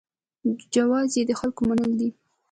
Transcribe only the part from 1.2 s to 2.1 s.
د خلکو منل دي.